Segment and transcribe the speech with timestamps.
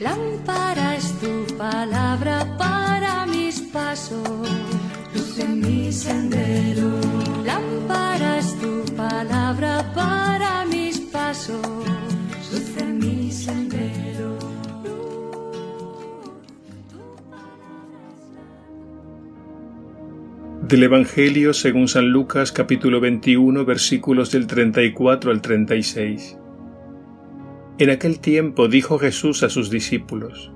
[0.00, 4.48] Lámpara es tu palabra para mis pasos,
[5.14, 6.88] luz en mi sendero.
[7.44, 11.60] Lámpara es tu palabra para mis pasos,
[12.50, 14.38] luz en mi sendero.
[20.62, 26.39] Del Evangelio según San Lucas capítulo 21 versículos del 34 al 36.
[27.80, 30.52] En aquel tiempo dijo Jesús a sus discípulos,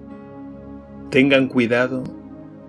[1.11, 2.05] Tengan cuidado,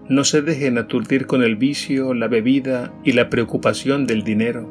[0.08, 4.66] no se dejen aturdir con el vicio, la bebida y la preocupación del dinero,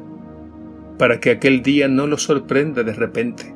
[0.97, 3.53] para que aquel día no los sorprenda de repente,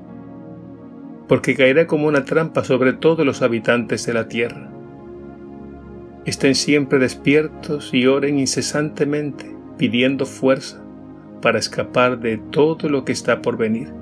[1.27, 4.69] porque caerá como una trampa sobre todos los habitantes de la tierra.
[6.25, 10.79] Estén siempre despiertos y oren incesantemente, pidiendo fuerza
[11.41, 13.98] para escapar de todo lo que está por venir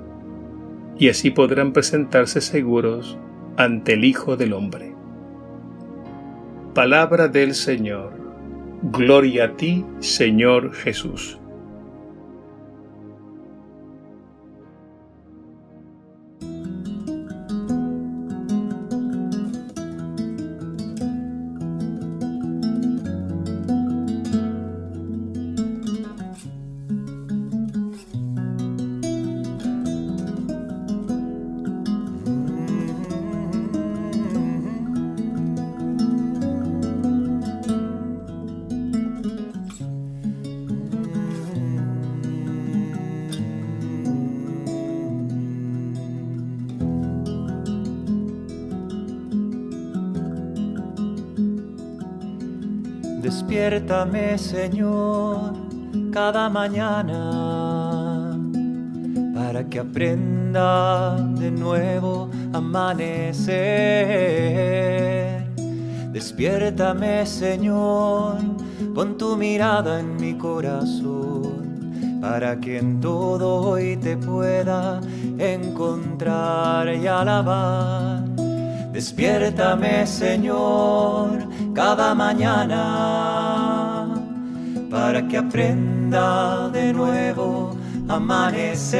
[0.98, 3.16] y así podrán presentarse seguros
[3.56, 4.92] ante el Hijo del Hombre.
[6.74, 8.12] Palabra del Señor.
[8.82, 11.37] Gloria a ti, Señor Jesús.
[53.28, 55.52] Despiértame, Señor,
[56.10, 58.32] cada mañana
[59.34, 63.52] para que aprenda de nuevo amanecer.
[66.10, 68.38] Despiértame, Señor,
[68.94, 75.02] pon tu mirada en mi corazón para que en todo hoy te pueda
[75.38, 78.24] encontrar y alabar.
[78.90, 81.46] Despiértame, Señor,
[81.78, 82.82] cada mañana
[84.90, 87.76] para que aprenda de nuevo
[88.08, 88.98] amanecer.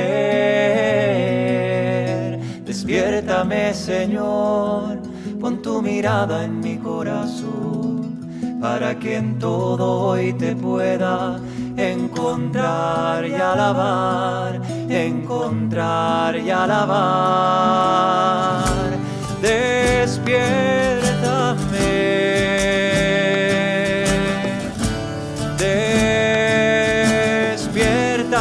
[2.65, 5.03] Despiértame, Señor,
[5.41, 11.41] pon tu mirada en mi corazón para que en todo hoy te pueda
[11.77, 17.09] encontrar y alabar, encontrar y alabar.
[19.43, 20.98] Despiértame.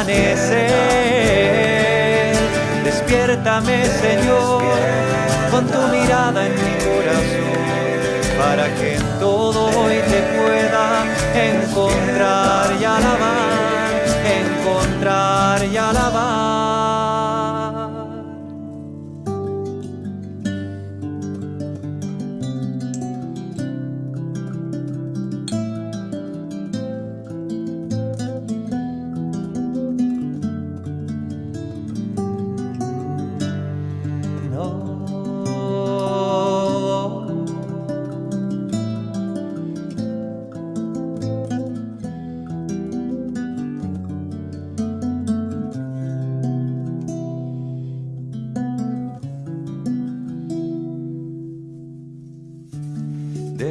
[0.00, 0.70] amanecer.
[2.84, 4.62] Despiértame, Señor,
[5.50, 7.60] con tu mirada en mi corazón
[8.38, 13.19] para que en todo hoy te pueda encontrar y alabar,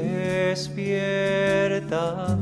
[0.09, 2.41] Despiértame,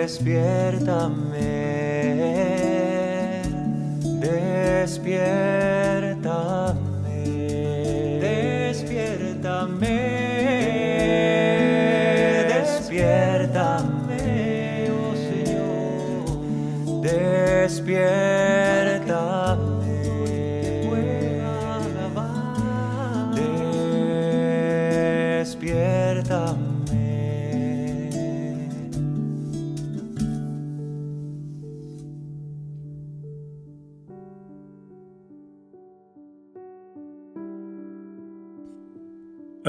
[0.00, 1.18] despiértame,
[8.20, 9.96] despiértame,
[12.48, 14.22] despiértame,
[14.90, 16.22] oh Señor,
[17.02, 18.77] despiértame.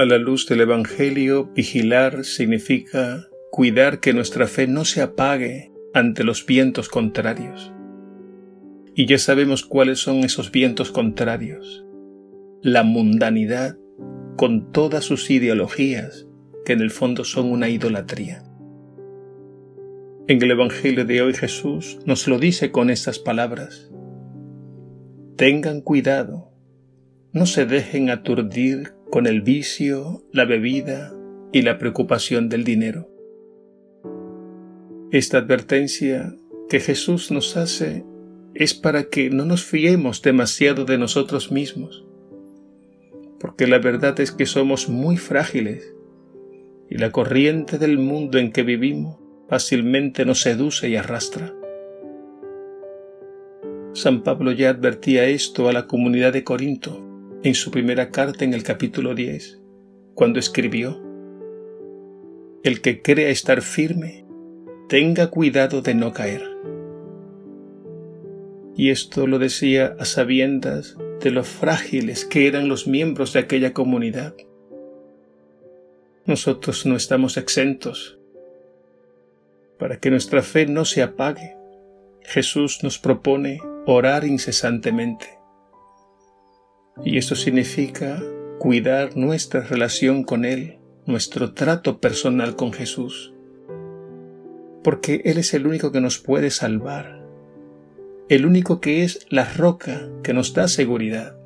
[0.00, 6.24] A la luz del Evangelio, vigilar significa cuidar que nuestra fe no se apague ante
[6.24, 7.70] los vientos contrarios.
[8.94, 11.84] Y ya sabemos cuáles son esos vientos contrarios.
[12.62, 13.76] La mundanidad
[14.38, 16.26] con todas sus ideologías,
[16.64, 18.42] que en el fondo son una idolatría.
[20.28, 23.92] En el Evangelio de hoy Jesús nos lo dice con estas palabras.
[25.36, 26.54] Tengan cuidado,
[27.34, 31.12] no se dejen aturdir con el vicio, la bebida
[31.52, 33.08] y la preocupación del dinero.
[35.10, 36.36] Esta advertencia
[36.68, 38.04] que Jesús nos hace
[38.54, 42.06] es para que no nos fiemos demasiado de nosotros mismos,
[43.40, 45.92] porque la verdad es que somos muy frágiles
[46.88, 49.18] y la corriente del mundo en que vivimos
[49.48, 51.52] fácilmente nos seduce y arrastra.
[53.92, 57.09] San Pablo ya advertía esto a la comunidad de Corinto
[57.42, 59.60] en su primera carta en el capítulo 10,
[60.14, 61.00] cuando escribió,
[62.62, 64.26] El que crea estar firme,
[64.88, 66.42] tenga cuidado de no caer.
[68.76, 73.72] Y esto lo decía a sabiendas de lo frágiles que eran los miembros de aquella
[73.72, 74.34] comunidad.
[76.26, 78.18] Nosotros no estamos exentos.
[79.78, 81.56] Para que nuestra fe no se apague,
[82.22, 85.39] Jesús nos propone orar incesantemente.
[87.04, 88.22] Y eso significa
[88.58, 93.32] cuidar nuestra relación con Él, nuestro trato personal con Jesús.
[94.84, 97.24] Porque Él es el único que nos puede salvar,
[98.28, 101.36] el único que es la roca que nos da seguridad,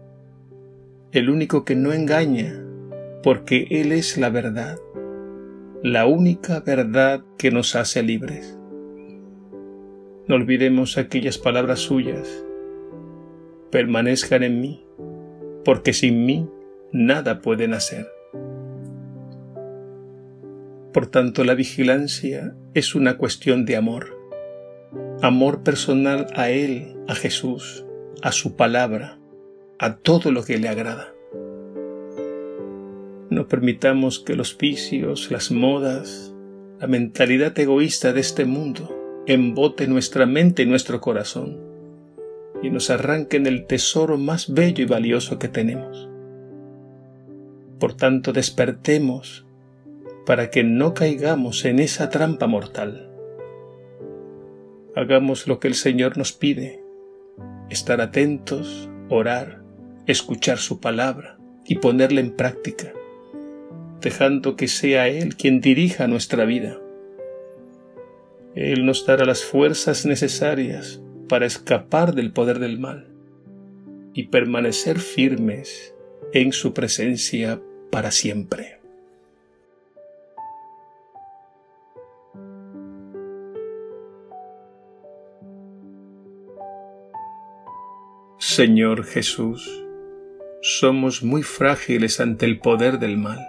[1.12, 2.61] el único que no engaña,
[3.23, 4.79] porque Él es la verdad,
[5.83, 8.59] la única verdad que nos hace libres.
[10.27, 12.45] No olvidemos aquellas palabras suyas.
[13.71, 14.87] Permanezcan en mí,
[15.64, 16.49] porque sin mí
[16.93, 18.06] nada pueden hacer.
[20.93, 24.16] Por tanto, la vigilancia es una cuestión de amor.
[25.22, 27.84] Amor personal a Él, a Jesús,
[28.22, 29.19] a su palabra,
[29.78, 31.12] a todo lo que le agrada.
[33.31, 36.32] No permitamos que los vicios, las modas,
[36.78, 41.58] la mentalidad egoísta de este mundo embote nuestra mente y nuestro corazón
[42.64, 46.08] y nos arranquen el tesoro más bello y valioso que tenemos.
[47.78, 49.44] Por tanto, despertemos
[50.25, 53.11] para que no caigamos en esa trampa mortal.
[54.96, 56.82] Hagamos lo que el Señor nos pide,
[57.69, 59.61] estar atentos, orar,
[60.06, 62.93] escuchar su palabra y ponerla en práctica,
[64.00, 66.78] dejando que sea Él quien dirija nuestra vida
[68.55, 71.00] él nos dará las fuerzas necesarias
[71.35, 73.09] para escapar del poder del mal
[74.13, 75.93] y permanecer firmes
[76.33, 77.61] en su presencia
[77.91, 78.79] para siempre.
[88.39, 89.69] Señor Jesús,
[90.63, 93.41] somos muy frágiles ante el poder del mal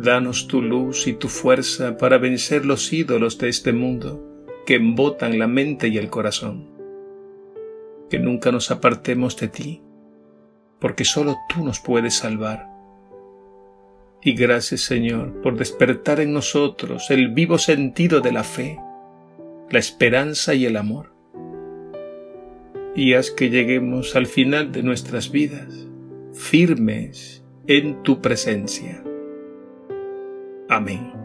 [0.00, 4.27] Danos tu luz y tu fuerza para vencer los ídolos de este mundo
[4.68, 6.68] que embotan la mente y el corazón.
[8.10, 9.82] Que nunca nos apartemos de ti,
[10.78, 12.68] porque solo tú nos puedes salvar.
[14.20, 18.78] Y gracias Señor por despertar en nosotros el vivo sentido de la fe,
[19.70, 21.14] la esperanza y el amor.
[22.94, 25.88] Y haz que lleguemos al final de nuestras vidas
[26.34, 29.02] firmes en tu presencia.
[30.68, 31.17] Amém.